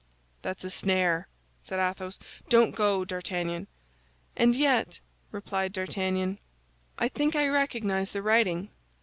[0.41, 1.27] "That's a snare,"
[1.61, 2.17] said Athos;
[2.49, 3.67] "don't go, D'Artagnan."
[4.35, 4.99] "And yet,"
[5.31, 6.39] replied D'Artagnan,
[6.97, 8.69] "I think I recognize the writing."